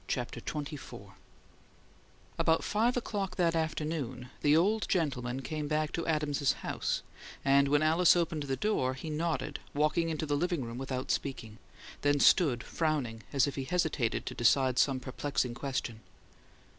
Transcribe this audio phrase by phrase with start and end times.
[0.07, 1.11] CHAPTER XXIV
[2.39, 7.03] About five o'clock that afternoon, the old gentleman came back to Adams's house;
[7.45, 11.59] and when Alice opened the door, he nodded, walked into the "living room" without speaking;
[12.01, 15.99] then stood frowning as if he hesitated to decide some perplexing question.